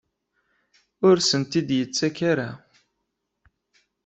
Ur 1.07 1.15
asent-t-id-yettak 1.19 2.17
ara? 2.31 2.49